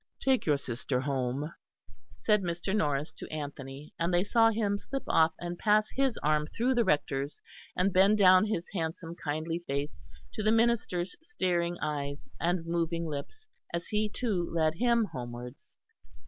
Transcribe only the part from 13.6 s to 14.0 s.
as